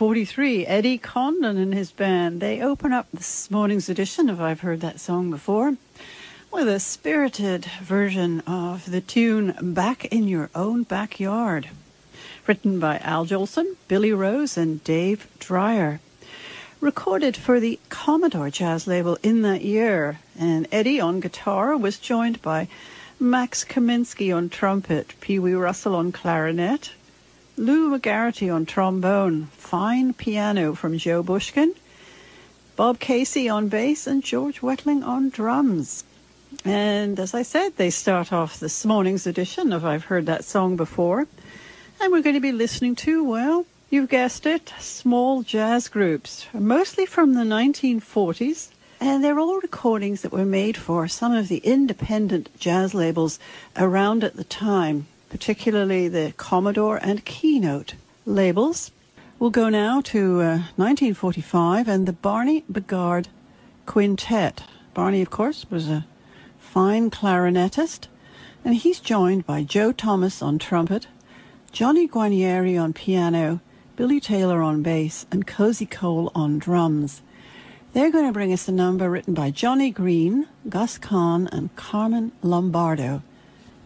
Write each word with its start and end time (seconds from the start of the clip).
1943, 0.00 0.66
Eddie 0.66 0.96
Condon 0.98 1.56
and 1.56 1.74
his 1.74 1.90
band, 1.90 2.40
they 2.40 2.62
open 2.62 2.92
up 2.92 3.08
this 3.12 3.50
morning's 3.50 3.88
edition 3.88 4.30
of 4.30 4.40
I've 4.40 4.60
Heard 4.60 4.80
That 4.80 5.00
Song 5.00 5.28
Before 5.28 5.76
with 6.52 6.68
a 6.68 6.78
spirited 6.78 7.64
version 7.82 8.38
of 8.46 8.88
the 8.92 9.00
tune 9.00 9.56
Back 9.60 10.04
in 10.04 10.28
Your 10.28 10.50
Own 10.54 10.84
Backyard, 10.84 11.70
written 12.46 12.78
by 12.78 12.98
Al 12.98 13.26
Jolson, 13.26 13.74
Billy 13.88 14.12
Rose, 14.12 14.56
and 14.56 14.84
Dave 14.84 15.26
Dreyer. 15.40 15.98
Recorded 16.80 17.36
for 17.36 17.58
the 17.58 17.80
Commodore 17.88 18.50
Jazz 18.50 18.86
label 18.86 19.18
in 19.24 19.42
that 19.42 19.62
year, 19.62 20.20
and 20.38 20.68
Eddie 20.70 21.00
on 21.00 21.18
guitar 21.18 21.76
was 21.76 21.98
joined 21.98 22.40
by 22.40 22.68
Max 23.18 23.64
Kaminsky 23.64 24.32
on 24.32 24.48
trumpet, 24.48 25.14
Pee 25.20 25.40
Wee 25.40 25.54
Russell 25.54 25.96
on 25.96 26.12
clarinet, 26.12 26.92
Lou 27.58 27.90
McGarity 27.90 28.54
on 28.54 28.66
trombone, 28.66 29.46
fine 29.46 30.12
piano 30.12 30.76
from 30.76 30.96
Joe 30.96 31.24
Bushkin, 31.24 31.74
Bob 32.76 33.00
Casey 33.00 33.48
on 33.48 33.66
bass, 33.66 34.06
and 34.06 34.22
George 34.22 34.60
Wettling 34.60 35.02
on 35.02 35.28
drums. 35.28 36.04
And 36.64 37.18
as 37.18 37.34
I 37.34 37.42
said, 37.42 37.76
they 37.76 37.90
start 37.90 38.32
off 38.32 38.60
this 38.60 38.84
morning's 38.84 39.26
edition 39.26 39.72
of 39.72 39.84
I've 39.84 40.04
Heard 40.04 40.26
That 40.26 40.44
Song 40.44 40.76
Before. 40.76 41.26
And 42.00 42.12
we're 42.12 42.22
going 42.22 42.36
to 42.36 42.40
be 42.40 42.52
listening 42.52 42.94
to, 42.96 43.24
well, 43.24 43.66
you've 43.90 44.08
guessed 44.08 44.46
it, 44.46 44.72
small 44.78 45.42
jazz 45.42 45.88
groups, 45.88 46.46
mostly 46.54 47.06
from 47.06 47.34
the 47.34 47.42
1940s. 47.42 48.68
And 49.00 49.24
they're 49.24 49.40
all 49.40 49.58
recordings 49.58 50.22
that 50.22 50.30
were 50.30 50.46
made 50.46 50.76
for 50.76 51.08
some 51.08 51.32
of 51.32 51.48
the 51.48 51.58
independent 51.58 52.50
jazz 52.60 52.94
labels 52.94 53.40
around 53.76 54.22
at 54.22 54.36
the 54.36 54.44
time 54.44 55.08
particularly 55.28 56.08
the 56.08 56.32
Commodore 56.36 56.96
and 56.96 57.24
Keynote 57.24 57.94
labels. 58.24 58.90
We'll 59.38 59.50
go 59.50 59.68
now 59.68 60.00
to 60.02 60.40
uh, 60.40 60.58
1945 60.76 61.88
and 61.88 62.06
the 62.06 62.12
Barney 62.12 62.64
Bigard 62.70 63.26
Quintet. 63.86 64.64
Barney, 64.94 65.22
of 65.22 65.30
course, 65.30 65.64
was 65.70 65.88
a 65.88 66.06
fine 66.58 67.10
clarinetist, 67.10 68.08
and 68.64 68.74
he's 68.74 69.00
joined 69.00 69.46
by 69.46 69.62
Joe 69.62 69.92
Thomas 69.92 70.42
on 70.42 70.58
trumpet, 70.58 71.06
Johnny 71.72 72.08
Guarnieri 72.08 72.80
on 72.80 72.92
piano, 72.92 73.60
Billy 73.96 74.20
Taylor 74.20 74.60
on 74.62 74.82
bass, 74.82 75.26
and 75.30 75.46
Cozy 75.46 75.86
Cole 75.86 76.32
on 76.34 76.58
drums. 76.58 77.22
They're 77.92 78.10
going 78.10 78.26
to 78.26 78.32
bring 78.32 78.52
us 78.52 78.68
a 78.68 78.72
number 78.72 79.08
written 79.08 79.34
by 79.34 79.50
Johnny 79.50 79.90
Green, 79.90 80.46
Gus 80.68 80.98
Kahn, 80.98 81.48
and 81.52 81.74
Carmen 81.76 82.32
Lombardo, 82.42 83.22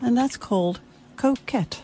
and 0.01 0.17
that's 0.17 0.37
called 0.37 0.81
Coquette. 1.17 1.83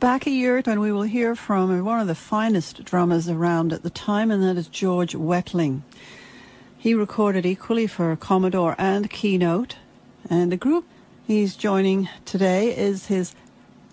Back 0.00 0.26
a 0.26 0.30
year 0.30 0.60
when 0.64 0.80
we 0.80 0.92
will 0.92 1.02
hear 1.02 1.34
from 1.34 1.84
one 1.84 2.00
of 2.00 2.06
the 2.06 2.14
finest 2.14 2.84
drummers 2.84 3.28
around 3.28 3.72
at 3.72 3.82
the 3.82 3.90
time, 3.90 4.30
and 4.30 4.42
that 4.42 4.56
is 4.56 4.68
George 4.68 5.14
Wettling. 5.14 5.82
He 6.76 6.94
recorded 6.94 7.44
equally 7.44 7.86
for 7.86 8.14
Commodore 8.16 8.74
and 8.78 9.10
Keynote, 9.10 9.76
and 10.30 10.52
the 10.52 10.56
group 10.56 10.84
he's 11.26 11.56
joining 11.56 12.08
today 12.24 12.76
is 12.76 13.06
his 13.06 13.34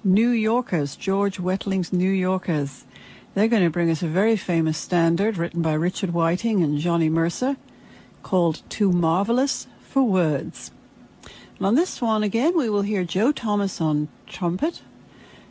New 0.04 0.30
Yorkers, 0.30 0.96
George 0.96 1.40
Wettling's 1.40 1.92
New 1.92 2.12
Yorkers. 2.12 2.86
They're 3.34 3.48
going 3.48 3.64
to 3.64 3.70
bring 3.70 3.90
us 3.90 4.04
a 4.04 4.08
very 4.08 4.38
famous 4.38 4.78
standard 4.78 5.38
written 5.38 5.62
by 5.62 5.74
Richard 5.74 6.12
Whiting 6.12 6.64
and 6.64 6.78
Johnny 6.78 7.10
Mercer 7.10 7.58
called 8.24 8.62
Too 8.70 8.92
Marvelous 8.92 9.68
for 9.82 10.04
Words. 10.04 10.72
And 11.58 11.68
on 11.68 11.76
this 11.76 12.02
one 12.02 12.24
again, 12.24 12.58
we 12.58 12.70
will 12.70 12.82
hear 12.82 13.04
Joe 13.04 13.32
Thomas 13.32 13.80
on 13.80 14.08
trumpet, 14.28 14.82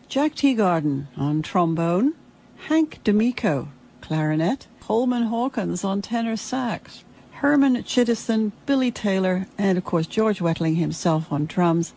Jack 0.09 0.35
Teagarden 0.35 1.07
on 1.17 1.43
trombone, 1.43 2.15
Hank 2.69 3.03
D'Amico, 3.05 3.69
clarinet, 4.01 4.67
Coleman 4.81 5.25
Hawkins 5.25 5.85
on 5.85 6.03
tenor 6.03 6.37
sax, 6.37 7.05
Herman 7.33 7.83
Chittison, 7.85 8.53
Billy 8.67 8.91
Taylor, 8.91 9.47
and 9.57 9.79
of 9.79 9.85
course 9.85 10.07
George 10.07 10.41
Wettling 10.41 10.77
himself 10.77 11.33
on 11.33 11.47
drums, 11.47 11.95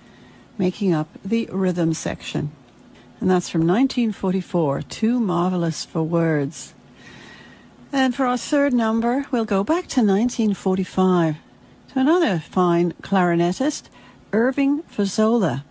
making 0.57 0.93
up 0.93 1.09
the 1.23 1.47
rhythm 1.51 1.93
section 1.93 2.51
and 3.19 3.29
that's 3.29 3.49
from 3.49 3.61
1944, 3.61 4.83
Too 4.83 5.19
Marvelous 5.19 5.83
for 5.85 6.03
Words. 6.03 6.73
And 7.91 8.13
for 8.13 8.25
our 8.25 8.37
third 8.37 8.73
number, 8.73 9.25
we'll 9.31 9.45
go 9.45 9.63
back 9.63 9.87
to 9.87 10.01
1945 10.01 11.37
to 11.93 11.99
another 11.99 12.39
fine 12.39 12.91
clarinetist, 13.01 13.89
Irving 14.33 14.83
Fazola. 14.83 15.63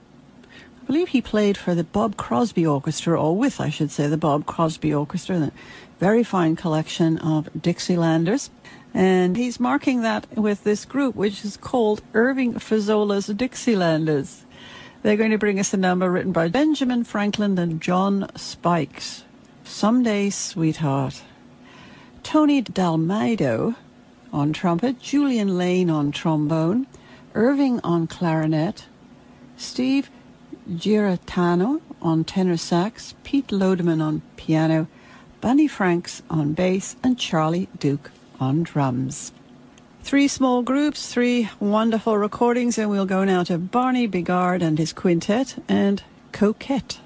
I 0.45 0.87
believe 0.87 1.09
he 1.09 1.21
played 1.21 1.57
for 1.57 1.75
the 1.75 1.85
Bob 1.85 2.17
Crosby 2.17 2.67
Orchestra, 2.67 3.21
or 3.21 3.37
with, 3.37 3.61
I 3.61 3.71
should 3.71 3.91
say, 3.91 4.07
the 4.07 4.17
Bob 4.17 4.47
Crosby 4.47 4.95
Orchestra, 4.95 5.39
the 5.39 5.53
very 5.99 6.23
fine 6.23 6.57
collection 6.57 7.19
of 7.19 7.49
Dixielanders. 7.59 8.51
And 8.95 9.37
he's 9.37 9.61
marking 9.61 10.03
that 10.03 10.27
with 10.37 10.65
this 10.65 10.85
group, 10.85 11.15
which 11.15 11.45
is 11.45 11.57
called 11.57 12.03
Irving 12.15 12.55
Fazola's 12.55 13.29
Dixielanders. 13.29 14.43
They're 15.03 15.17
going 15.17 15.33
to 15.33 15.39
bring 15.39 15.61
us 15.61 15.75
a 15.75 15.77
number 15.77 16.11
written 16.11 16.33
by 16.33 16.49
Benjamin 16.49 17.05
Franklin 17.05 17.59
and 17.59 17.81
John 17.81 18.31
Spikes. 18.37 19.25
Someday, 19.65 20.31
Sweetheart. 20.31 21.23
Tony 22.23 22.63
Dalmaido 22.63 23.77
on 24.33 24.53
trumpet, 24.53 25.01
Julian 25.01 25.57
Laine 25.57 25.91
on 25.91 26.11
trombone, 26.11 26.87
Irving 27.37 27.81
on 27.85 28.07
clarinet, 28.07 28.87
Steve 29.59 30.09
Giratano 30.71 31.83
on 32.01 32.25
tenor 32.25 32.57
sax, 32.57 33.15
Pete 33.25 33.49
Lodeman 33.49 34.01
on 34.01 34.23
piano, 34.37 34.89
Bunny 35.43 35.69
Franks 35.69 36.23
on 36.31 36.55
bass, 36.55 36.97
and 37.05 37.19
Charlie 37.19 37.69
Duke 37.79 38.11
on 38.41 38.63
drums. 38.63 39.33
Three 40.01 40.29
small 40.29 40.63
groups, 40.63 41.13
three 41.13 41.51
wonderful 41.61 42.17
recordings, 42.17 42.79
and 42.79 42.89
we'll 42.89 43.05
go 43.05 43.23
now 43.23 43.43
to 43.45 43.59
Barney 43.59 44.09
Bigard 44.09 44.63
and 44.63 44.79
his 44.79 44.95
quintet 44.95 45.63
and 45.69 46.03
Coquette. 46.33 47.01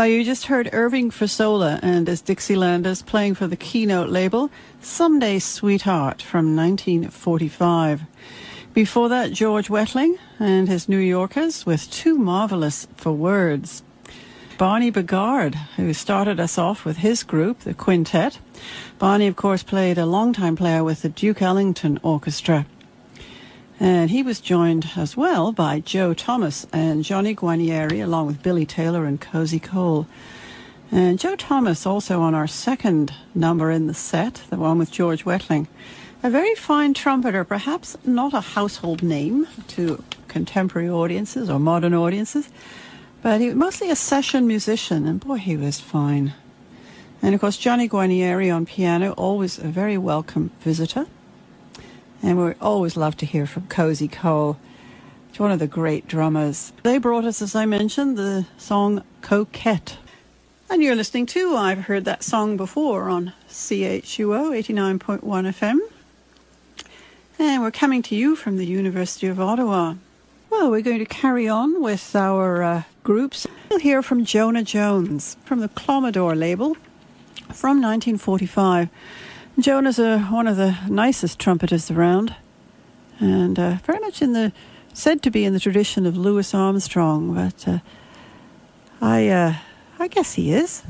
Well, 0.00 0.08
you 0.08 0.24
just 0.24 0.46
heard 0.46 0.70
Irving 0.72 1.10
Fazola 1.10 1.78
and 1.82 2.08
his 2.08 2.22
Dixielanders 2.22 3.04
playing 3.04 3.34
for 3.34 3.46
the 3.46 3.54
Keynote 3.54 4.08
label, 4.08 4.50
Someday 4.80 5.38
Sweetheart 5.38 6.22
from 6.22 6.56
1945. 6.56 8.00
Before 8.72 9.10
that, 9.10 9.32
George 9.32 9.68
Wettling 9.68 10.16
and 10.38 10.70
his 10.70 10.88
New 10.88 10.96
Yorkers 10.96 11.66
with 11.66 11.90
Too 11.90 12.16
Marvelous 12.16 12.88
for 12.96 13.12
Words. 13.12 13.82
Barney 14.56 14.90
Bigard, 14.90 15.54
who 15.76 15.92
started 15.92 16.40
us 16.40 16.56
off 16.56 16.86
with 16.86 16.96
his 16.96 17.22
group, 17.22 17.58
the 17.58 17.74
Quintet. 17.74 18.38
Barney, 18.98 19.26
of 19.26 19.36
course, 19.36 19.62
played 19.62 19.98
a 19.98 20.06
long-time 20.06 20.56
player 20.56 20.82
with 20.82 21.02
the 21.02 21.10
Duke 21.10 21.42
Ellington 21.42 22.00
Orchestra. 22.02 22.64
And 23.82 24.10
he 24.10 24.22
was 24.22 24.40
joined 24.40 24.90
as 24.94 25.16
well 25.16 25.52
by 25.52 25.80
Joe 25.80 26.12
Thomas 26.12 26.66
and 26.70 27.02
Johnny 27.02 27.34
Guarnieri, 27.34 28.04
along 28.04 28.26
with 28.26 28.42
Billy 28.42 28.66
Taylor 28.66 29.06
and 29.06 29.18
Cozy 29.18 29.58
Cole. 29.58 30.06
And 30.92 31.18
Joe 31.18 31.34
Thomas 31.34 31.86
also 31.86 32.20
on 32.20 32.34
our 32.34 32.46
second 32.46 33.14
number 33.34 33.70
in 33.70 33.86
the 33.86 33.94
set, 33.94 34.42
the 34.50 34.58
one 34.58 34.78
with 34.78 34.90
George 34.90 35.24
Wettling. 35.24 35.66
A 36.22 36.28
very 36.28 36.54
fine 36.54 36.92
trumpeter, 36.92 37.42
perhaps 37.42 37.96
not 38.04 38.34
a 38.34 38.42
household 38.42 39.02
name 39.02 39.46
to 39.68 40.04
contemporary 40.28 40.90
audiences 40.90 41.48
or 41.48 41.58
modern 41.58 41.94
audiences, 41.94 42.50
but 43.22 43.40
he 43.40 43.46
was 43.46 43.56
mostly 43.56 43.90
a 43.90 43.96
session 43.96 44.46
musician, 44.46 45.06
and 45.06 45.20
boy, 45.20 45.36
he 45.36 45.56
was 45.56 45.80
fine. 45.80 46.34
And 47.22 47.34
of 47.34 47.40
course, 47.40 47.56
Johnny 47.56 47.88
Guarnieri 47.88 48.54
on 48.54 48.66
piano, 48.66 49.12
always 49.12 49.58
a 49.58 49.68
very 49.68 49.96
welcome 49.96 50.50
visitor. 50.60 51.06
And 52.22 52.38
we 52.38 52.52
always 52.60 52.96
love 52.96 53.16
to 53.18 53.26
hear 53.26 53.46
from 53.46 53.66
Cozy 53.68 54.08
Cole. 54.08 54.58
He's 55.28 55.40
one 55.40 55.52
of 55.52 55.58
the 55.58 55.66
great 55.66 56.06
drummers. 56.06 56.72
They 56.82 56.98
brought 56.98 57.24
us, 57.24 57.40
as 57.40 57.54
I 57.54 57.66
mentioned, 57.66 58.18
the 58.18 58.46
song 58.58 59.02
Coquette. 59.22 59.96
And 60.68 60.82
you're 60.82 60.94
listening 60.94 61.26
to, 61.26 61.56
I've 61.56 61.86
heard 61.86 62.04
that 62.04 62.22
song 62.22 62.56
before 62.56 63.08
on 63.08 63.32
CHUO 63.48 64.52
89.1 64.52 65.20
FM. 65.20 65.78
And 67.38 67.62
we're 67.62 67.70
coming 67.70 68.02
to 68.02 68.14
you 68.14 68.36
from 68.36 68.56
the 68.56 68.66
University 68.66 69.26
of 69.26 69.40
Ottawa. 69.40 69.94
Well, 70.50 70.70
we're 70.70 70.82
going 70.82 70.98
to 70.98 71.06
carry 71.06 71.48
on 71.48 71.80
with 71.80 72.14
our 72.14 72.62
uh, 72.62 72.82
groups. 73.02 73.46
We'll 73.70 73.78
hear 73.78 74.02
from 74.02 74.24
Jonah 74.24 74.62
Jones 74.62 75.36
from 75.44 75.60
the 75.60 75.68
Commodore 75.68 76.36
label 76.36 76.74
from 77.52 77.80
1945. 77.80 78.90
Jonah's 79.62 79.98
uh, 79.98 80.20
one 80.30 80.46
of 80.46 80.56
the 80.56 80.76
nicest 80.88 81.38
trumpeters 81.38 81.90
around, 81.90 82.34
and 83.18 83.58
uh, 83.58 83.74
very 83.84 83.98
much 83.98 84.22
in 84.22 84.32
the 84.32 84.52
said 84.94 85.22
to 85.22 85.30
be 85.30 85.44
in 85.44 85.52
the 85.52 85.60
tradition 85.60 86.06
of 86.06 86.16
Louis 86.16 86.54
Armstrong. 86.54 87.34
But 87.34 87.68
uh, 87.68 87.78
I, 89.00 89.28
uh, 89.28 89.54
I 89.98 90.08
guess 90.08 90.34
he 90.34 90.52
is. 90.52 90.82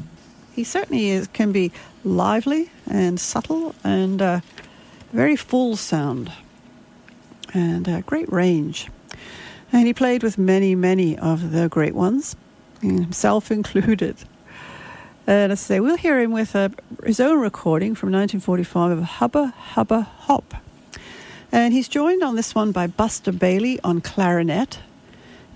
He 0.53 0.65
certainly 0.65 1.11
is, 1.11 1.27
can 1.29 1.53
be 1.53 1.73
lively 2.05 2.71
and 2.89 3.19
subtle 3.19 3.75
and 3.85 4.21
uh, 4.21 4.41
very 5.13 5.37
full 5.37 5.77
sound, 5.77 6.31
and 7.53 7.89
uh, 7.89 8.01
great 8.03 8.31
range. 8.33 8.89
And 9.73 9.87
he 9.87 9.95
played 9.95 10.23
with 10.23 10.39
many, 10.39 10.75
many 10.75 11.17
of 11.19 11.53
the 11.53 11.69
great 11.69 11.95
ones, 11.95 12.37
himself 12.81 13.51
included. 13.51 14.17
As 15.31 15.49
I 15.53 15.55
say, 15.55 15.79
we'll 15.79 15.97
hear 15.97 16.19
him 16.19 16.33
with 16.33 16.57
uh, 16.57 16.71
his 17.07 17.21
own 17.21 17.39
recording 17.39 17.95
from 17.95 18.11
1945 18.11 18.99
of 18.99 19.05
Hubba 19.05 19.55
Hubba 19.75 20.01
Hop. 20.23 20.57
And 21.53 21.73
he's 21.73 21.87
joined 21.87 22.25
on 22.25 22.35
this 22.35 22.53
one 22.53 22.73
by 22.73 22.89
Buster 22.89 23.31
Bailey 23.31 23.79
on 23.85 24.01
clarinet. 24.01 24.81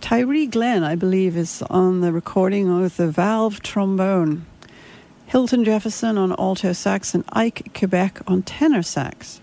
Tyree 0.01 0.47
Glenn, 0.47 0.85
I 0.85 0.95
believe, 0.95 1.37
is 1.37 1.61
on 1.71 2.03
the 2.03 2.13
recording 2.13 2.81
with 2.81 2.99
the 2.99 3.09
valve 3.09 3.65
trombone. 3.65 4.47
Hilton 5.27 5.65
Jefferson 5.65 6.19
on 6.19 6.31
alto 6.39 6.73
sax 6.73 7.13
and 7.13 7.25
Ike 7.33 7.77
Quebec 7.77 8.21
on 8.29 8.43
tenor 8.45 8.85
sax. 8.85 9.41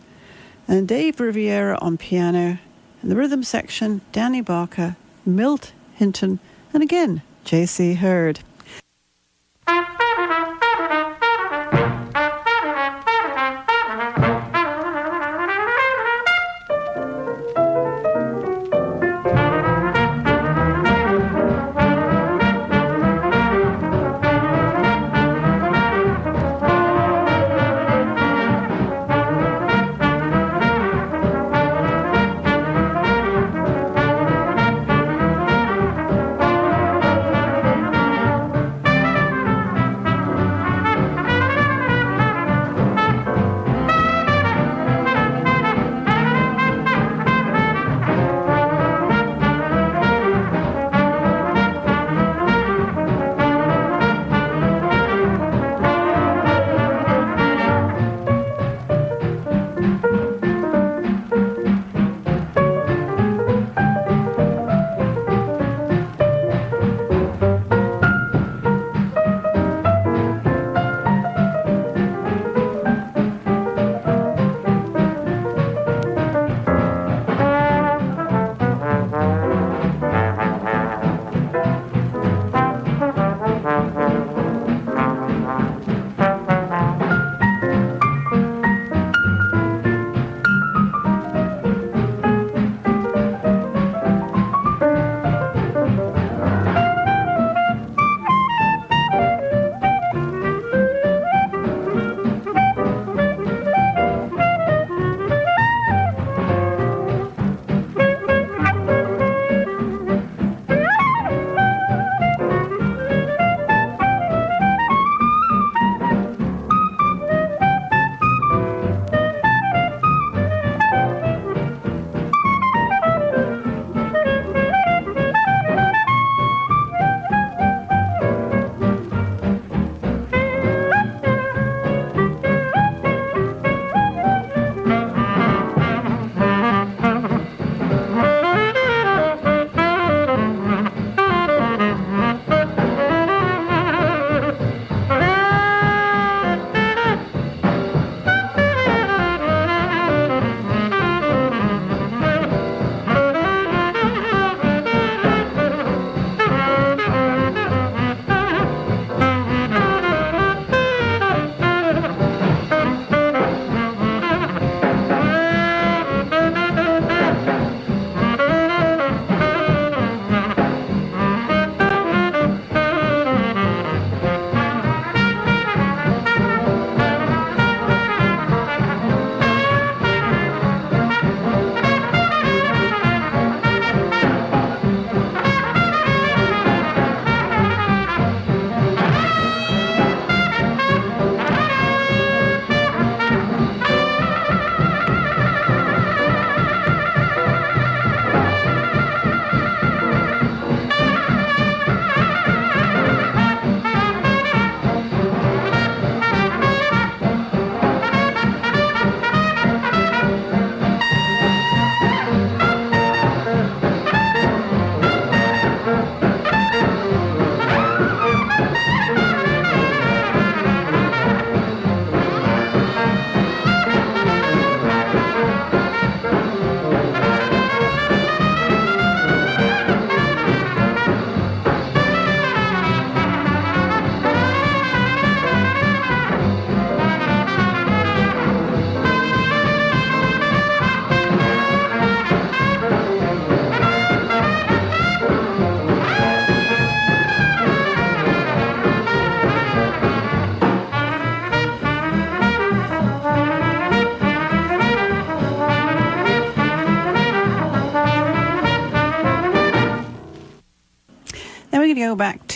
And 0.65 0.88
Dave 0.88 1.20
Rivera 1.20 1.78
on 1.82 1.98
piano. 1.98 2.58
And 3.02 3.12
the 3.12 3.17
rhythm 3.17 3.44
section, 3.44 4.00
Danny 4.13 4.39
Barker, 4.39 4.96
Milt 5.26 5.74
Hinton, 5.96 6.39
and 6.74 6.82
again, 6.82 7.22
J.C. 7.44 7.96
Heard. 7.96 8.39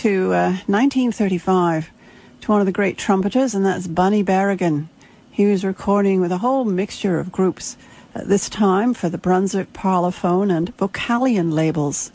To 0.06 0.34
uh, 0.34 0.50
1935 0.68 1.89
to 2.41 2.52
one 2.52 2.60
of 2.60 2.68
the 2.68 2.72
great 2.72 2.96
trumpeters, 2.96 3.56
and 3.56 3.65
that's 3.65 3.88
Bunny 3.88 4.24
Berigan. 4.24 4.86
He 5.32 5.48
was 5.48 5.65
recording 5.65 6.22
with 6.22 6.32
a 6.32 6.38
whole 6.38 6.63
mixture 6.63 7.18
of 7.18 7.32
groups 7.32 7.76
at 8.13 8.28
this 8.28 8.48
time 8.48 8.94
for 8.94 9.10
the 9.10 9.18
Brunswick 9.18 9.74
Parlophone 9.74 10.56
and 10.56 10.78
Vocalion 10.78 11.54
labels. 11.54 12.12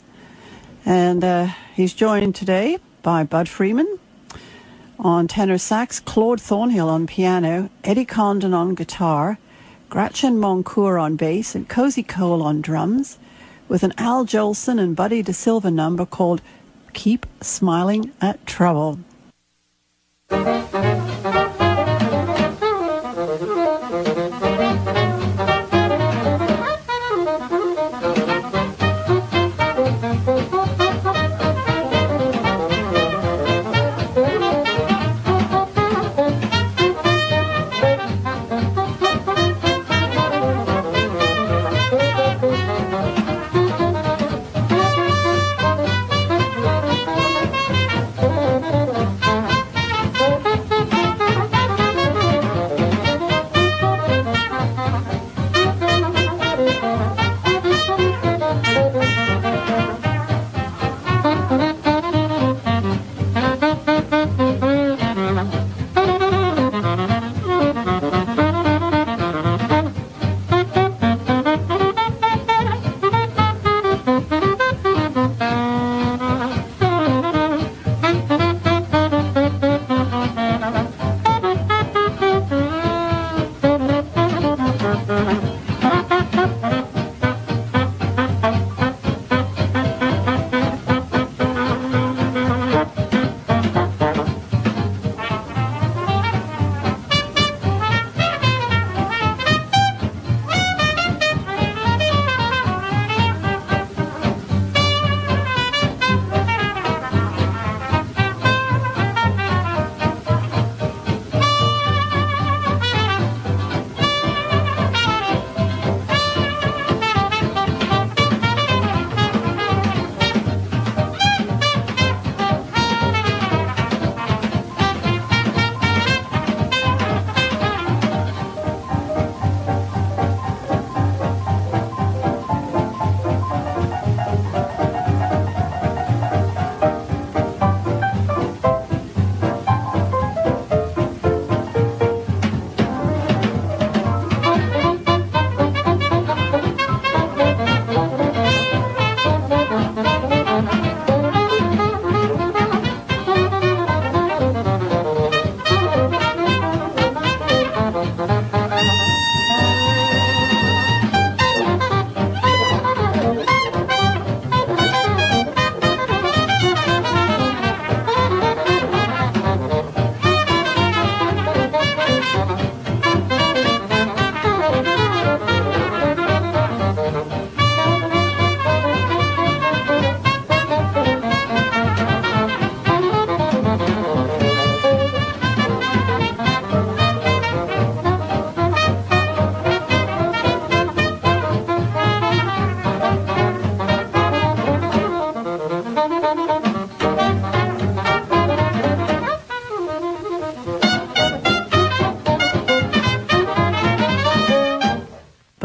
And 0.85 1.21
uh, 1.21 1.47
he's 1.75 1.93
joined 1.93 2.33
today 2.33 2.77
by 3.01 3.25
Bud 3.25 3.49
Freeman 3.49 3.99
on 4.97 5.27
tenor 5.27 5.57
sax, 5.57 5.99
Claude 5.99 6.39
Thornhill 6.39 6.87
on 6.87 7.07
piano, 7.07 7.69
Eddie 7.83 8.05
Condon 8.05 8.53
on 8.53 8.73
guitar, 8.73 9.37
Grachan 9.89 10.37
Moncur 10.37 10.97
on 10.97 11.17
bass, 11.17 11.55
and 11.55 11.67
Cozy 11.67 12.03
Cole 12.03 12.41
on 12.41 12.61
drums, 12.61 13.19
with 13.67 13.83
an 13.83 13.93
Al 13.97 14.25
Jolson 14.25 14.79
and 14.79 14.95
Buddy 14.95 15.21
DeSylva 15.21 15.73
number 15.73 16.05
called 16.05 16.41
Keep 16.93 17.25
Smiling 17.41 18.11
at 18.21 18.45
Trouble. 18.45 18.99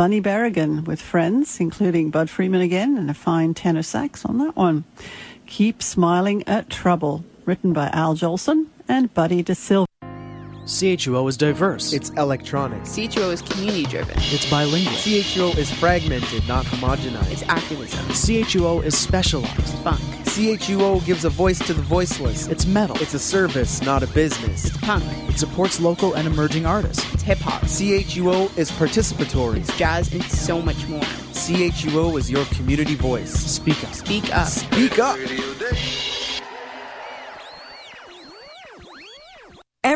Bunny 0.06 0.22
Berigan 0.22 0.84
with 0.84 1.02
friends, 1.02 1.58
including 1.58 2.10
Bud 2.10 2.30
Freeman 2.30 2.60
again 2.60 2.96
and 2.96 3.10
a 3.10 3.12
fine 3.12 3.54
tenor 3.54 3.82
sax 3.82 4.24
on 4.24 4.38
that 4.38 4.54
one. 4.54 4.84
Keep 5.46 5.82
Smiling 5.82 6.46
at 6.46 6.70
Trouble, 6.70 7.24
written 7.44 7.72
by 7.72 7.88
Al 7.88 8.14
Jolson 8.14 8.66
and 8.86 9.12
Buddy 9.14 9.42
DeSylva. 9.42 9.86
CHUO 10.64 11.28
is 11.28 11.36
diverse. 11.36 11.92
It's 11.92 12.10
electronic. 12.10 12.82
CHUO 12.82 13.32
is 13.32 13.42
community 13.42 13.82
driven. 13.86 14.14
It's 14.18 14.48
bilingual. 14.48 14.92
CHUO 14.92 15.58
is 15.58 15.72
fragmented, 15.72 16.46
not 16.46 16.64
homogenized. 16.66 17.32
It's 17.32 17.42
activism. 17.42 18.06
CHUO 18.06 18.84
is 18.84 18.96
specialized. 18.96 19.58
It's 19.58 19.72
funk. 19.80 20.15
CHUO 20.36 21.02
gives 21.06 21.24
a 21.24 21.30
voice 21.30 21.58
to 21.60 21.72
the 21.72 21.80
voiceless. 21.80 22.46
It's 22.48 22.66
metal. 22.66 22.94
It's 23.00 23.14
a 23.14 23.18
service, 23.18 23.80
not 23.80 24.02
a 24.02 24.06
business. 24.08 24.66
It's 24.66 24.76
punk. 24.76 25.02
It 25.30 25.38
supports 25.38 25.80
local 25.80 26.12
and 26.12 26.26
emerging 26.26 26.66
artists. 26.66 27.10
It's 27.14 27.22
hip 27.22 27.38
hop. 27.38 27.62
CHUO 27.62 28.54
is 28.58 28.70
participatory. 28.70 29.56
It's 29.56 29.74
jazz 29.78 30.12
and 30.12 30.22
so 30.24 30.60
much 30.60 30.86
more. 30.88 31.00
CHUO 31.00 32.18
is 32.18 32.30
your 32.30 32.44
community 32.46 32.96
voice. 32.96 33.32
Speak 33.32 33.82
up. 33.82 33.94
Speak 33.94 34.36
up. 34.36 34.48
Speak 34.48 34.98
up. 34.98 35.16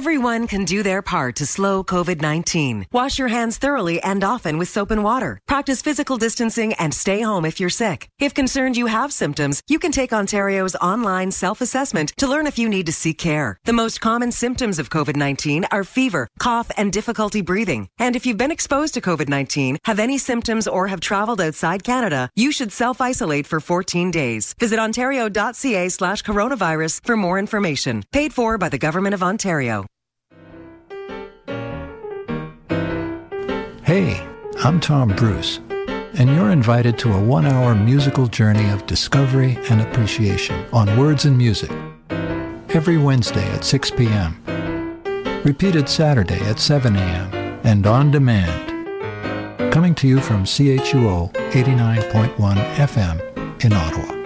Everyone 0.00 0.46
can 0.46 0.64
do 0.64 0.82
their 0.82 1.02
part 1.02 1.36
to 1.36 1.44
slow 1.44 1.84
COVID 1.84 2.22
19. 2.22 2.86
Wash 2.90 3.18
your 3.18 3.28
hands 3.28 3.58
thoroughly 3.58 4.00
and 4.02 4.24
often 4.24 4.56
with 4.56 4.70
soap 4.70 4.90
and 4.90 5.04
water. 5.04 5.38
Practice 5.46 5.82
physical 5.82 6.16
distancing 6.16 6.72
and 6.78 6.94
stay 6.94 7.20
home 7.20 7.44
if 7.44 7.60
you're 7.60 7.76
sick. 7.84 8.08
If 8.18 8.32
concerned 8.32 8.78
you 8.78 8.86
have 8.86 9.12
symptoms, 9.12 9.60
you 9.68 9.78
can 9.78 9.92
take 9.92 10.10
Ontario's 10.10 10.74
online 10.76 11.30
self 11.32 11.60
assessment 11.60 12.14
to 12.16 12.26
learn 12.26 12.46
if 12.46 12.58
you 12.58 12.66
need 12.66 12.86
to 12.86 12.94
seek 12.94 13.18
care. 13.18 13.58
The 13.66 13.74
most 13.74 14.00
common 14.00 14.32
symptoms 14.32 14.78
of 14.78 14.88
COVID 14.88 15.16
19 15.16 15.66
are 15.70 15.84
fever, 15.84 16.28
cough, 16.38 16.70
and 16.78 16.90
difficulty 16.90 17.42
breathing. 17.42 17.86
And 17.98 18.16
if 18.16 18.24
you've 18.24 18.44
been 18.44 18.56
exposed 18.56 18.94
to 18.94 19.02
COVID 19.02 19.28
19, 19.28 19.76
have 19.84 19.98
any 19.98 20.16
symptoms, 20.16 20.66
or 20.66 20.86
have 20.86 21.00
traveled 21.00 21.42
outside 21.42 21.84
Canada, 21.84 22.30
you 22.34 22.52
should 22.52 22.72
self 22.72 23.02
isolate 23.02 23.46
for 23.46 23.60
14 23.60 24.10
days. 24.10 24.54
Visit 24.58 24.78
ontario.ca 24.78 25.90
slash 25.90 26.22
coronavirus 26.22 27.00
for 27.04 27.18
more 27.18 27.38
information. 27.38 28.02
Paid 28.12 28.32
for 28.32 28.56
by 28.56 28.70
the 28.70 28.78
Government 28.86 29.12
of 29.12 29.22
Ontario. 29.22 29.89
Hey, 33.90 34.24
I'm 34.62 34.78
Tom 34.78 35.08
Bruce. 35.16 35.58
and 36.14 36.30
you're 36.30 36.52
invited 36.52 36.96
to 37.00 37.12
a 37.12 37.20
one 37.20 37.44
hour 37.44 37.74
musical 37.74 38.28
journey 38.28 38.70
of 38.70 38.86
discovery 38.86 39.58
and 39.68 39.80
appreciation 39.80 40.64
on 40.72 40.96
Words 40.96 41.24
and 41.24 41.36
Music. 41.36 41.72
Every 42.68 42.98
Wednesday 42.98 43.44
at 43.50 43.64
6 43.64 43.90
p.m. 43.90 44.40
Repeated 45.44 45.88
Saturday 45.88 46.38
at 46.42 46.60
7 46.60 46.94
a.m. 46.94 47.58
and 47.64 47.84
on 47.84 48.12
demand. 48.12 49.72
Coming 49.72 49.96
to 49.96 50.06
you 50.06 50.20
from 50.20 50.44
CHUO 50.44 51.32
89.1 51.50 52.74
FM 52.76 53.64
in 53.64 53.72
Ottawa. 53.72 54.19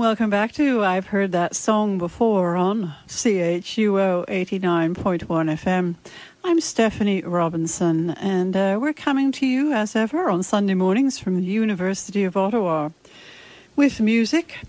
And 0.00 0.06
welcome 0.06 0.30
back 0.30 0.52
to 0.52 0.82
I've 0.82 1.08
Heard 1.08 1.32
That 1.32 1.54
Song 1.54 1.98
Before 1.98 2.56
on 2.56 2.94
CHUO 3.06 4.24
89.1 4.24 5.26
FM. 5.26 5.96
I'm 6.42 6.60
Stephanie 6.62 7.20
Robinson, 7.20 8.08
and 8.12 8.56
uh, 8.56 8.78
we're 8.80 8.94
coming 8.94 9.30
to 9.32 9.46
you 9.46 9.74
as 9.74 9.94
ever 9.94 10.30
on 10.30 10.42
Sunday 10.42 10.72
mornings 10.72 11.18
from 11.18 11.36
the 11.36 11.44
University 11.44 12.24
of 12.24 12.34
Ottawa 12.34 12.88
with 13.76 14.00
music 14.00 14.60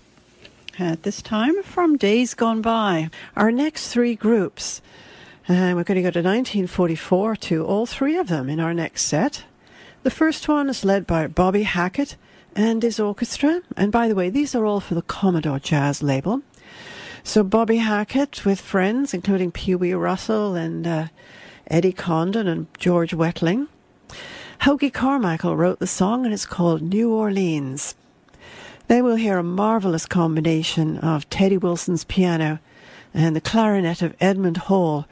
at 0.78 1.02
this 1.02 1.22
time 1.22 1.62
from 1.62 1.96
Days 1.96 2.34
Gone 2.34 2.60
By. 2.60 3.08
Our 3.34 3.50
next 3.50 3.88
three 3.88 4.14
groups, 4.14 4.82
uh, 5.48 5.72
we're 5.74 5.84
going 5.84 5.96
to 5.96 6.02
go 6.02 6.10
to 6.10 6.18
1944 6.18 7.36
to 7.36 7.64
all 7.64 7.86
three 7.86 8.18
of 8.18 8.28
them 8.28 8.50
in 8.50 8.60
our 8.60 8.74
next 8.74 9.04
set. 9.04 9.44
The 10.02 10.10
first 10.10 10.46
one 10.46 10.68
is 10.68 10.84
led 10.84 11.06
by 11.06 11.26
Bobby 11.26 11.62
Hackett 11.62 12.16
and 12.54 12.82
his 12.82 13.00
orchestra. 13.00 13.62
And 13.76 13.92
by 13.92 14.08
the 14.08 14.14
way, 14.14 14.30
these 14.30 14.54
are 14.54 14.64
all 14.64 14.80
for 14.80 14.94
the 14.94 15.02
Commodore 15.02 15.58
Jazz 15.58 16.02
label. 16.02 16.42
So 17.24 17.42
Bobby 17.42 17.76
Hackett 17.76 18.44
with 18.44 18.60
friends, 18.60 19.14
including 19.14 19.52
Pee 19.52 19.74
Wee 19.74 19.92
Russell 19.92 20.54
and 20.54 20.86
uh, 20.86 21.06
Eddie 21.68 21.92
Condon 21.92 22.48
and 22.48 22.66
George 22.78 23.14
Wettling. 23.14 23.68
Hoagy 24.62 24.92
Carmichael 24.92 25.56
wrote 25.56 25.78
the 25.78 25.86
song 25.86 26.24
and 26.24 26.32
it's 26.32 26.46
called 26.46 26.82
New 26.82 27.12
Orleans. 27.12 27.94
Then 28.88 29.04
we'll 29.04 29.16
hear 29.16 29.38
a 29.38 29.42
marvelous 29.42 30.06
combination 30.06 30.98
of 30.98 31.28
Teddy 31.30 31.56
Wilson's 31.56 32.04
piano 32.04 32.58
and 33.14 33.34
the 33.34 33.40
clarinet 33.40 34.02
of 34.02 34.16
Edmund 34.20 34.56
Hall 34.56 35.06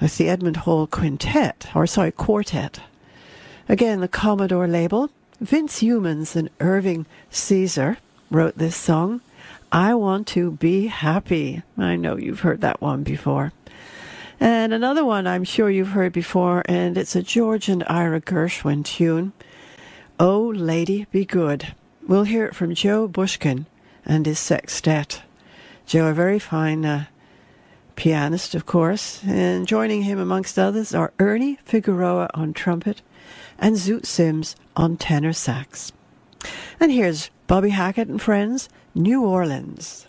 with 0.00 0.16
the 0.16 0.28
Edmund 0.28 0.58
Hall 0.58 0.86
Quintet, 0.86 1.68
or 1.74 1.86
sorry, 1.86 2.12
Quartet. 2.12 2.80
Again, 3.68 4.00
the 4.00 4.08
Commodore 4.08 4.68
label. 4.68 5.10
Vince 5.40 5.82
Youmans 5.82 6.34
and 6.34 6.50
Irving 6.58 7.06
Caesar 7.30 7.98
wrote 8.28 8.58
this 8.58 8.74
song. 8.74 9.20
I 9.70 9.94
want 9.94 10.26
to 10.28 10.50
be 10.50 10.88
happy. 10.88 11.62
I 11.76 11.94
know 11.94 12.16
you've 12.16 12.40
heard 12.40 12.60
that 12.62 12.80
one 12.80 13.04
before. 13.04 13.52
And 14.40 14.72
another 14.72 15.04
one 15.04 15.28
I'm 15.28 15.44
sure 15.44 15.70
you've 15.70 15.88
heard 15.88 16.12
before, 16.12 16.64
and 16.66 16.98
it's 16.98 17.14
a 17.14 17.22
George 17.22 17.68
and 17.68 17.84
Ira 17.86 18.20
Gershwin 18.20 18.84
tune. 18.84 19.32
Oh, 20.18 20.40
Lady, 20.48 21.06
be 21.12 21.24
good. 21.24 21.72
We'll 22.06 22.24
hear 22.24 22.44
it 22.46 22.56
from 22.56 22.74
Joe 22.74 23.06
Bushkin 23.06 23.66
and 24.04 24.26
his 24.26 24.40
sextet. 24.40 25.22
Joe, 25.86 26.08
a 26.08 26.14
very 26.14 26.40
fine 26.40 26.84
uh, 26.84 27.04
pianist, 27.94 28.56
of 28.56 28.66
course, 28.66 29.22
and 29.24 29.68
joining 29.68 30.02
him 30.02 30.18
amongst 30.18 30.58
others 30.58 30.94
are 30.94 31.12
Ernie 31.20 31.58
Figueroa 31.64 32.28
on 32.34 32.52
trumpet 32.52 33.02
and 33.58 33.76
Zoot 33.76 34.06
Sims 34.06 34.56
on 34.76 34.96
tenor 34.96 35.32
sax. 35.32 35.92
And 36.80 36.92
here's 36.92 37.30
Bobby 37.46 37.70
Hackett 37.70 38.08
and 38.08 38.20
friends, 38.20 38.68
New 38.94 39.24
Orleans. 39.24 40.06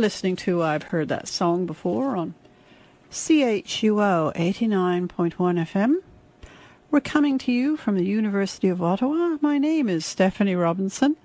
Listening 0.00 0.36
to 0.36 0.62
I've 0.62 0.84
Heard 0.84 1.10
That 1.10 1.28
Song 1.28 1.66
Before 1.66 2.16
on 2.16 2.32
CHUO 3.12 4.34
89.1 4.34 5.34
FM. 5.34 5.96
We're 6.90 7.00
coming 7.00 7.36
to 7.36 7.52
you 7.52 7.76
from 7.76 7.96
the 7.96 8.06
University 8.06 8.68
of 8.68 8.80
Ottawa. 8.82 9.36
My 9.42 9.58
name 9.58 9.90
is 9.90 10.06
Stephanie 10.06 10.54
Robinson. 10.54 11.16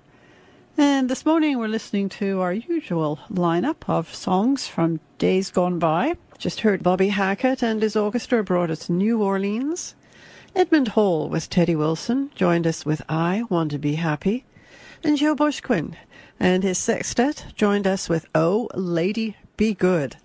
And 0.76 1.08
this 1.08 1.24
morning 1.24 1.58
we're 1.58 1.68
listening 1.68 2.10
to 2.10 2.42
our 2.42 2.52
usual 2.52 3.18
lineup 3.32 3.88
of 3.88 4.14
songs 4.14 4.66
from 4.66 5.00
days 5.16 5.50
gone 5.50 5.78
by. 5.78 6.18
Just 6.36 6.60
heard 6.60 6.82
Bobby 6.82 7.08
Hackett 7.08 7.62
and 7.62 7.80
his 7.80 7.96
orchestra 7.96 8.44
brought 8.44 8.70
us 8.70 8.90
New 8.90 9.22
Orleans. 9.22 9.94
Edmund 10.54 10.88
Hall 10.88 11.30
with 11.30 11.48
Teddy 11.48 11.74
Wilson 11.74 12.30
joined 12.34 12.66
us 12.66 12.84
with 12.84 13.00
I 13.08 13.44
Want 13.48 13.70
to 13.70 13.78
Be 13.78 13.94
Happy. 13.94 14.44
And 15.02 15.16
Joe 15.16 15.34
Bushkin 15.34 15.96
and 16.38 16.62
his 16.62 16.78
sextet 16.78 17.46
joined 17.54 17.86
us 17.86 18.08
with 18.08 18.26
Oh 18.34 18.68
Lady 18.74 19.36
Be 19.56 19.74
Good. 19.74 20.16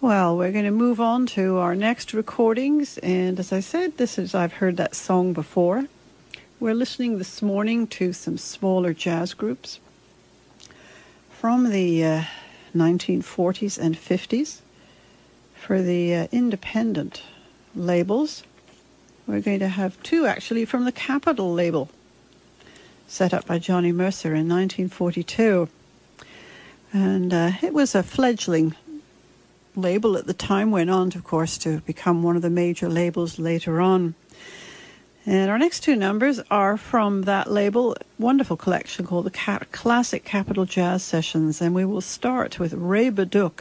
Well, 0.00 0.36
we're 0.36 0.52
going 0.52 0.66
to 0.66 0.70
move 0.70 1.00
on 1.00 1.26
to 1.28 1.56
our 1.56 1.74
next 1.74 2.12
recordings. 2.12 2.98
And 2.98 3.40
as 3.40 3.52
I 3.52 3.60
said, 3.60 3.96
this 3.96 4.18
is, 4.18 4.34
I've 4.34 4.54
heard 4.54 4.76
that 4.76 4.94
song 4.94 5.32
before. 5.32 5.86
We're 6.60 6.74
listening 6.74 7.18
this 7.18 7.40
morning 7.40 7.86
to 7.88 8.12
some 8.12 8.36
smaller 8.36 8.92
jazz 8.92 9.32
groups 9.32 9.80
from 11.30 11.70
the 11.70 12.04
uh, 12.04 12.24
1940s 12.74 13.78
and 13.78 13.96
50s 13.96 14.60
for 15.54 15.80
the 15.80 16.14
uh, 16.14 16.26
independent 16.32 17.22
labels. 17.74 18.44
We're 19.26 19.40
going 19.40 19.60
to 19.60 19.68
have 19.68 20.02
two 20.02 20.26
actually 20.26 20.64
from 20.66 20.84
the 20.84 20.92
Capitol 20.92 21.52
label, 21.52 21.88
set 23.14 23.32
up 23.32 23.46
by 23.46 23.60
Johnny 23.60 23.92
Mercer 23.92 24.34
in 24.34 24.48
1942. 24.48 25.68
And 26.92 27.32
uh, 27.32 27.52
it 27.62 27.72
was 27.72 27.94
a 27.94 28.02
fledgling 28.02 28.74
label 29.76 30.16
at 30.16 30.26
the 30.26 30.34
time, 30.34 30.72
went 30.72 30.90
on, 30.90 31.12
of 31.14 31.22
course, 31.22 31.56
to 31.58 31.78
become 31.82 32.24
one 32.24 32.34
of 32.34 32.42
the 32.42 32.50
major 32.50 32.88
labels 32.88 33.38
later 33.38 33.80
on. 33.80 34.16
And 35.24 35.48
our 35.48 35.58
next 35.58 35.84
two 35.84 35.94
numbers 35.94 36.40
are 36.50 36.76
from 36.76 37.22
that 37.22 37.48
label, 37.48 37.96
wonderful 38.18 38.56
collection 38.56 39.06
called 39.06 39.26
the 39.26 39.66
Classic 39.70 40.24
Capitol 40.24 40.64
Jazz 40.64 41.04
Sessions. 41.04 41.60
And 41.60 41.72
we 41.72 41.84
will 41.84 42.00
start 42.00 42.58
with 42.58 42.72
Ray 42.72 43.12
Bauduc, 43.12 43.60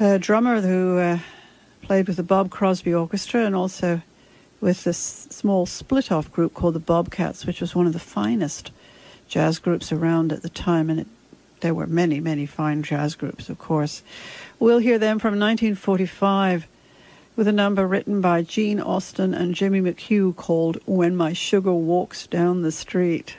a 0.00 0.18
drummer 0.18 0.62
who 0.62 0.96
uh, 0.96 1.18
played 1.82 2.06
with 2.08 2.16
the 2.16 2.22
Bob 2.22 2.48
Crosby 2.48 2.94
Orchestra 2.94 3.44
and 3.44 3.54
also 3.54 4.00
with 4.62 4.84
this 4.84 5.28
small 5.28 5.66
split 5.66 6.10
off 6.10 6.32
group 6.32 6.54
called 6.54 6.74
the 6.74 6.80
Bobcats, 6.80 7.44
which 7.44 7.60
was 7.60 7.74
one 7.74 7.86
of 7.86 7.92
the 7.92 7.98
finest 7.98 8.70
jazz 9.28 9.58
groups 9.58 9.92
around 9.92 10.32
at 10.32 10.42
the 10.42 10.48
time. 10.48 10.90
And 10.90 11.00
it, 11.00 11.06
there 11.60 11.74
were 11.74 11.86
many, 11.86 12.20
many 12.20 12.46
fine 12.46 12.82
jazz 12.82 13.14
groups, 13.14 13.48
of 13.48 13.58
course. 13.58 14.02
We'll 14.58 14.78
hear 14.78 14.98
them 14.98 15.18
from 15.18 15.38
1945 15.38 16.66
with 17.36 17.48
a 17.48 17.52
number 17.52 17.86
written 17.86 18.20
by 18.20 18.42
Gene 18.42 18.80
Austin 18.80 19.34
and 19.34 19.54
Jimmy 19.54 19.80
McHugh 19.80 20.36
called 20.36 20.78
When 20.86 21.16
My 21.16 21.32
Sugar 21.32 21.74
Walks 21.74 22.26
Down 22.26 22.62
the 22.62 22.70
Street. 22.70 23.36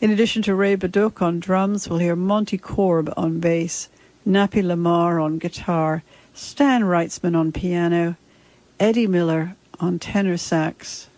In 0.00 0.10
addition 0.10 0.42
to 0.42 0.54
Ray 0.54 0.76
Bauduc 0.76 1.22
on 1.22 1.38
drums, 1.38 1.88
we'll 1.88 1.98
hear 1.98 2.16
Morty 2.16 2.58
Corb 2.58 3.12
on 3.16 3.38
bass, 3.38 3.88
Nappy 4.26 4.64
Lamar 4.64 5.20
on 5.20 5.38
guitar, 5.38 6.02
Stan 6.34 6.82
Wrightsman 6.82 7.36
on 7.36 7.52
piano, 7.52 8.16
Eddie 8.80 9.06
Miller 9.06 9.56
on 9.78 9.98
tenor 9.98 10.36
sax, 10.36 11.08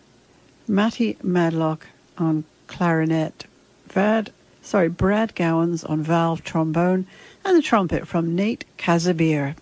Matty 0.67 1.17
Matlock 1.23 1.87
on 2.17 2.43
clarinet, 2.67 3.45
Vad, 3.93 4.31
sorry, 4.63 4.89
Brad 4.89 5.35
Gowans 5.35 5.83
on 5.83 6.01
valve 6.01 6.43
trombone, 6.43 7.05
and 7.45 7.55
the 7.55 7.61
trumpet 7.61 8.07
from 8.07 8.33
Nate 8.33 8.65
Kazebier. 8.75 9.55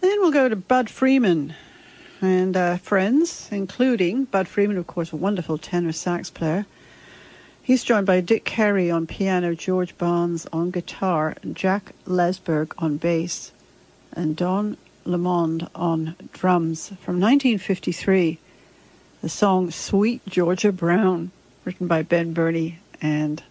Then 0.00 0.20
we'll 0.20 0.30
go 0.30 0.48
to 0.48 0.56
Bud 0.56 0.88
Freeman 0.88 1.52
and 2.22 2.56
uh, 2.56 2.78
friends, 2.78 3.50
including 3.52 4.24
Bud 4.24 4.48
Freeman, 4.48 4.78
of 4.78 4.86
course, 4.86 5.12
a 5.12 5.16
wonderful 5.16 5.58
tenor 5.58 5.92
sax 5.92 6.30
player. 6.30 6.64
He's 7.62 7.84
joined 7.84 8.06
by 8.06 8.22
Dick 8.22 8.46
Carey 8.46 8.90
on 8.90 9.06
piano, 9.06 9.54
George 9.54 9.98
Barnes 9.98 10.46
on 10.50 10.70
guitar, 10.70 11.36
Jack 11.52 11.92
Lesberg 12.06 12.72
on 12.78 12.96
bass, 12.96 13.52
and 14.14 14.34
Don 14.34 14.78
Lamond 15.04 15.68
on 15.74 16.16
drums. 16.32 16.88
From 17.00 17.20
1953, 17.20 18.38
the 19.20 19.28
song 19.28 19.70
Sweet 19.70 20.24
Georgia 20.26 20.72
Brown, 20.72 21.32
written 21.66 21.86
by 21.86 22.02
Ben 22.02 22.32
Bernie 22.32 22.78
and 23.04 23.42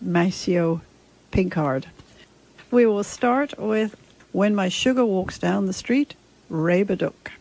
Maceo 0.00 0.80
Pinkard. 1.32 1.86
We 2.70 2.86
will 2.86 3.02
start 3.02 3.58
with 3.58 3.96
When 4.30 4.54
My 4.54 4.68
Sugar 4.68 5.04
Walks 5.04 5.38
Down 5.38 5.66
the 5.66 5.72
Street, 5.72 6.14
Ray 6.48 6.84
Bauduc. 6.84 7.32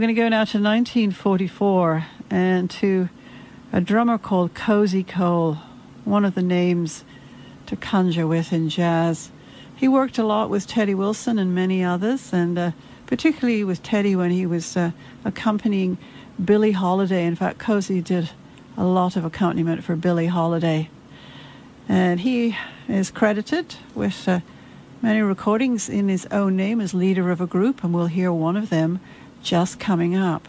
We're 0.00 0.06
going 0.06 0.16
to 0.16 0.22
go 0.22 0.28
now 0.30 0.44
to 0.46 0.56
1944 0.56 2.06
and 2.30 2.70
to 2.70 3.10
a 3.70 3.82
drummer 3.82 4.16
called 4.16 4.54
Cozy 4.54 5.04
Cole, 5.04 5.58
one 6.06 6.24
of 6.24 6.34
the 6.34 6.40
names 6.40 7.04
to 7.66 7.76
conjure 7.76 8.26
with 8.26 8.50
in 8.50 8.70
jazz. 8.70 9.30
He 9.76 9.88
worked 9.88 10.16
a 10.16 10.24
lot 10.24 10.48
with 10.48 10.66
Teddy 10.66 10.94
Wilson 10.94 11.38
and 11.38 11.54
many 11.54 11.84
others, 11.84 12.32
and 12.32 12.58
uh, 12.58 12.70
particularly 13.04 13.62
with 13.62 13.82
Teddy 13.82 14.16
when 14.16 14.30
he 14.30 14.46
was 14.46 14.74
uh, 14.74 14.92
accompanying 15.22 15.98
Billie 16.42 16.72
Holiday. 16.72 17.26
In 17.26 17.36
fact, 17.36 17.58
Cozy 17.58 18.00
did 18.00 18.30
a 18.78 18.84
lot 18.84 19.16
of 19.16 19.26
accompaniment 19.26 19.84
for 19.84 19.96
Billie 19.96 20.28
Holiday. 20.28 20.88
And 21.90 22.20
he 22.20 22.56
is 22.88 23.10
credited 23.10 23.74
with 23.94 24.26
uh, 24.26 24.40
many 25.02 25.20
recordings 25.20 25.90
in 25.90 26.08
his 26.08 26.24
own 26.30 26.56
name 26.56 26.80
as 26.80 26.94
leader 26.94 27.30
of 27.30 27.42
a 27.42 27.46
group, 27.46 27.84
and 27.84 27.92
we'll 27.92 28.06
hear 28.06 28.32
one 28.32 28.56
of 28.56 28.70
them 28.70 28.98
just 29.42 29.80
coming 29.80 30.16
up. 30.16 30.48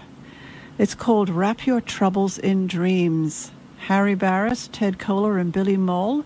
It's 0.78 0.96
called 0.96 1.30
Wrap 1.30 1.66
Your 1.66 1.82
Troubles 1.82 2.38
in 2.38 2.68
Dreams. 2.68 3.52
Harry 3.88 4.16
Barris, 4.16 4.70
Ted 4.72 4.98
Koehler, 5.00 5.40
and 5.40 5.52
Billy 5.52 5.78
Moll 5.78 6.24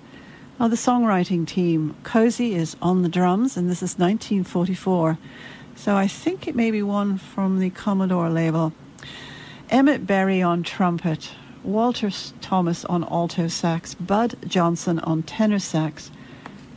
are 0.59 0.70
the 0.70 0.76
songwriting 0.76 1.47
team. 1.47 1.95
Cozy 2.03 2.55
is 2.55 2.76
on 2.82 3.01
the 3.01 3.09
drums, 3.09 3.57
and 3.57 3.70
this 3.70 3.84
is 3.84 3.97
1944. 3.97 5.18
So 5.76 5.95
I 5.95 6.07
think 6.07 6.47
it 6.47 6.55
may 6.55 6.72
be 6.72 6.82
one 6.82 7.18
from 7.18 7.59
the 7.59 7.70
Commodore 7.70 8.30
label. 8.30 8.74
Emmett 9.70 10.05
Berry 10.05 10.41
on 10.41 10.63
trumpet, 10.63 11.32
Walter 11.63 12.11
Thomas 12.39 12.86
on 12.86 13.03
alto 13.03 13.47
sax, 13.47 13.95
Bud 13.95 14.36
Johnson 14.47 14.99
on 14.99 15.24
tenor 15.24 15.59
sax, 15.59 16.11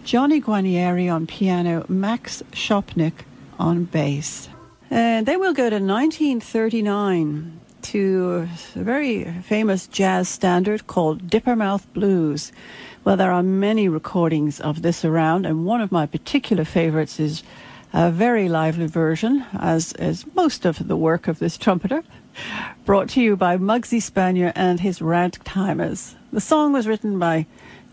Johnny 0.04 0.40
Guarnieri 0.40 1.12
on 1.12 1.26
piano, 1.26 1.84
Max 1.88 2.42
Shopnick 2.52 3.24
on 3.58 3.84
bass. 3.84 4.48
Uh, 4.90 4.94
and 4.94 5.26
then 5.26 5.38
we'll 5.38 5.52
go 5.52 5.68
to 5.68 5.76
1939 5.76 7.60
to 7.82 8.48
a 8.74 8.78
very 8.78 9.24
famous 9.42 9.86
jazz 9.86 10.28
standard 10.28 10.86
called 10.86 11.28
Dippermouth 11.28 11.84
Blues. 11.92 12.52
Well, 13.04 13.16
there 13.16 13.32
are 13.32 13.42
many 13.42 13.88
recordings 13.88 14.60
of 14.60 14.82
this 14.82 15.04
around, 15.04 15.46
and 15.46 15.64
one 15.64 15.80
of 15.80 15.92
my 15.92 16.06
particular 16.06 16.64
favorites 16.64 17.20
is 17.20 17.42
a 17.92 18.10
very 18.10 18.48
lively 18.48 18.86
version, 18.86 19.44
as 19.58 19.92
is 19.94 20.24
most 20.34 20.64
of 20.64 20.88
the 20.88 20.96
work 20.96 21.28
of 21.28 21.38
this 21.38 21.56
trumpeter, 21.56 22.02
brought 22.84 23.08
to 23.10 23.20
you 23.20 23.36
by 23.36 23.56
Muggsy 23.56 24.00
Spanier 24.00 24.52
and 24.54 24.80
his 24.80 25.00
Ragtimers. 25.00 26.14
The 26.32 26.40
song 26.40 26.72
was 26.72 26.86
written 26.86 27.18
by 27.18 27.46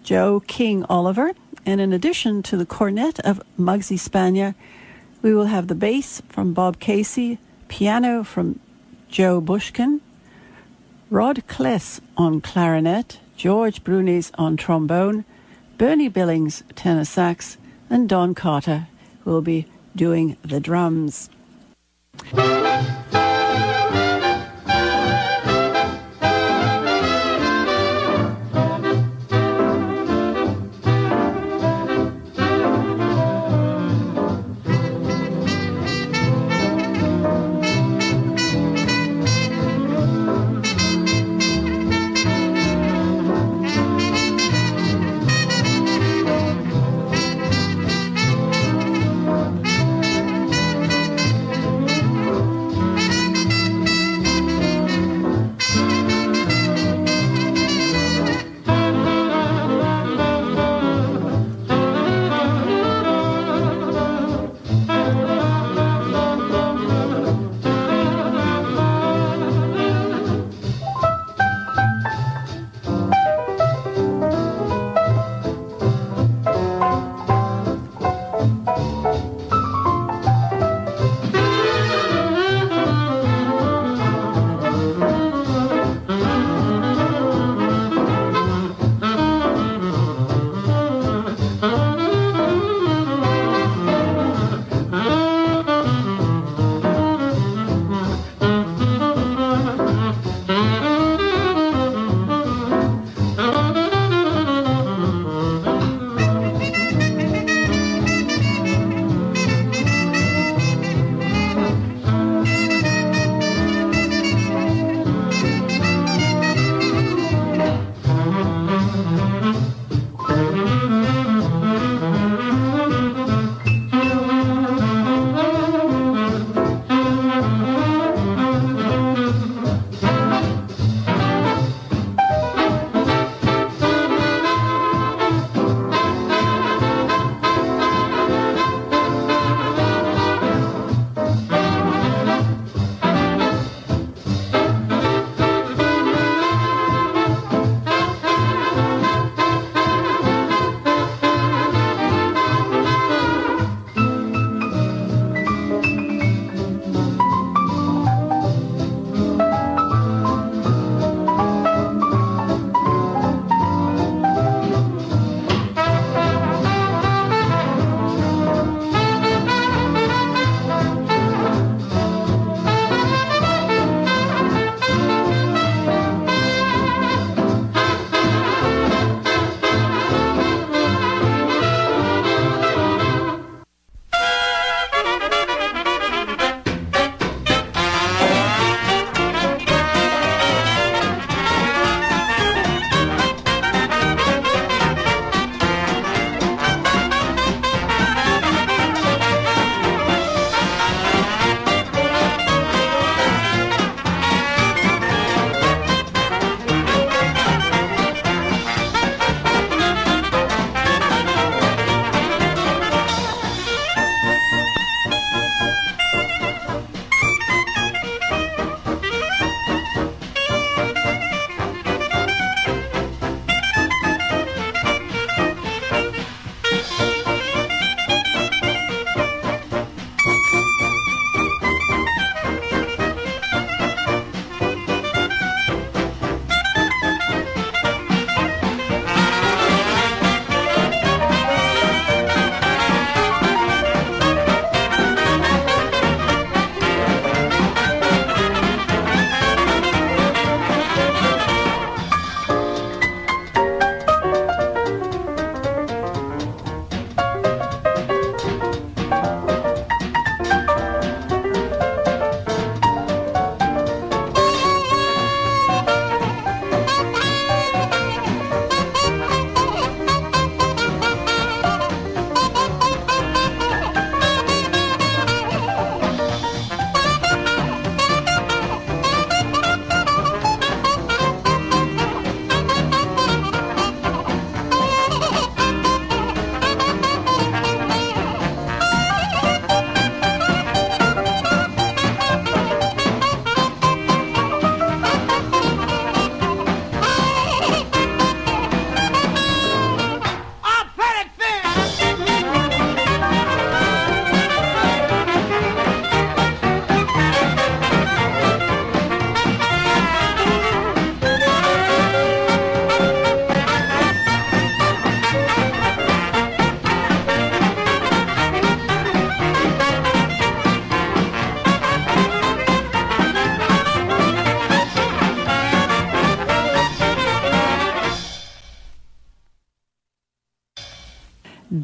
Joe 0.04 0.42
King 0.48 0.86
Oliver, 0.86 1.34
and 1.66 1.82
in 1.82 1.94
addition 1.94 2.44
to 2.44 2.58
the 2.58 2.66
cornet 2.66 3.20
of 3.22 3.42
Muggsy 3.58 3.98
Spanier, 3.98 4.56
we 5.26 5.34
will 5.34 5.46
have 5.46 5.66
the 5.66 5.74
bass 5.74 6.22
from 6.30 6.54
Bob 6.54 6.80
Casey, 6.80 7.40
piano 7.68 8.24
from 8.24 8.60
Joe 9.10 9.42
Bushkin, 9.42 10.00
Rod 11.10 11.48
Cless 11.48 12.00
on 12.16 12.42
clarinet, 12.42 13.18
George 13.36 13.84
Brunis 13.84 14.30
on 14.36 14.56
trombone, 14.56 15.26
Bernie 15.80 16.10
Billings 16.10 16.62
tenor 16.76 17.06
sax, 17.06 17.58
and 17.90 18.08
Don 18.08 18.36
Carter 18.36 18.88
will 19.24 19.42
be 19.42 19.66
doing 19.96 20.38
the 20.44 20.60
drums. 20.60 21.32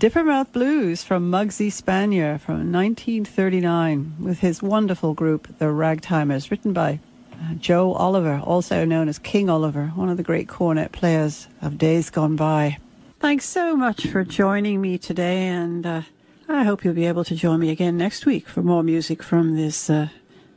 Dippermouth 0.01 0.51
Blues 0.51 1.03
from 1.03 1.29
Muggsy 1.29 1.67
Spanier 1.67 2.39
from 2.39 2.71
1939 2.71 4.15
with 4.19 4.39
his 4.39 4.63
wonderful 4.63 5.13
group, 5.13 5.47
the 5.59 5.65
Ragtimers, 5.65 6.49
written 6.49 6.73
by 6.73 6.99
uh, 7.33 7.53
Joe 7.53 7.93
Oliver, 7.93 8.41
also 8.43 8.83
known 8.83 9.07
as 9.09 9.19
King 9.19 9.47
Oliver, 9.47 9.89
one 9.89 10.09
of 10.09 10.17
the 10.17 10.23
great 10.23 10.47
cornet 10.47 10.91
players 10.91 11.47
of 11.61 11.77
days 11.77 12.09
gone 12.09 12.35
by. 12.35 12.79
Thanks 13.19 13.45
so 13.45 13.77
much 13.77 14.07
for 14.07 14.23
joining 14.23 14.81
me 14.81 14.97
today, 14.97 15.45
and 15.45 15.85
uh, 15.85 16.01
I 16.49 16.63
hope 16.63 16.83
you'll 16.83 16.95
be 16.95 17.05
able 17.05 17.23
to 17.25 17.35
join 17.35 17.59
me 17.59 17.69
again 17.69 17.95
next 17.95 18.25
week 18.25 18.47
for 18.47 18.63
more 18.63 18.81
music 18.81 19.21
from 19.21 19.55
this 19.55 19.87
uh, 19.87 20.09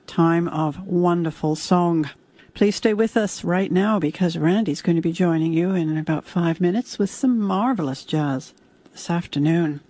time 0.06 0.48
of 0.48 0.86
wonderful 0.86 1.54
song. 1.54 2.08
Please 2.54 2.76
stay 2.76 2.94
with 2.94 3.14
us 3.14 3.44
right 3.44 3.70
now 3.70 3.98
because 3.98 4.38
Randy's 4.38 4.80
going 4.80 4.96
to 4.96 5.02
be 5.02 5.12
joining 5.12 5.52
you 5.52 5.74
in 5.74 5.98
about 5.98 6.24
five 6.24 6.62
minutes 6.62 6.98
with 6.98 7.10
some 7.10 7.38
marvelous 7.38 8.04
jazz 8.04 8.54
this 8.94 9.10
afternoon. 9.10 9.80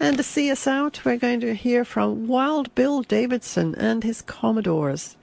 And 0.00 0.16
to 0.16 0.22
see 0.24 0.50
us 0.50 0.66
out, 0.66 1.04
we're 1.04 1.16
going 1.16 1.38
to 1.40 1.54
hear 1.54 1.84
from 1.84 2.26
Wild 2.26 2.74
Bill 2.74 3.02
Davison 3.02 3.76
and 3.76 4.02
his 4.02 4.22
Commodores, 4.22 5.16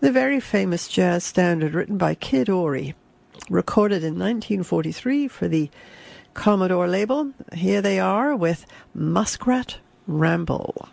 the 0.00 0.12
very 0.12 0.38
famous 0.38 0.88
jazz 0.88 1.24
standard 1.24 1.72
written 1.72 1.96
by 1.96 2.14
Kid 2.14 2.50
Ory, 2.50 2.94
recorded 3.48 4.04
in 4.04 4.18
1943 4.18 5.26
for 5.28 5.48
the 5.48 5.70
Commodore 6.34 6.86
label. 6.86 7.32
Here 7.54 7.80
they 7.80 7.98
are 7.98 8.36
with 8.36 8.66
Muskrat 8.94 9.78
Ramble. 10.06 10.88